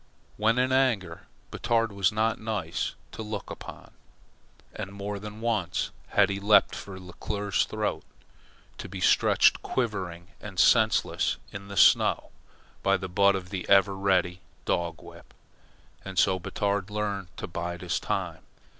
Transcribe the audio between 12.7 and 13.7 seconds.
by the butt of the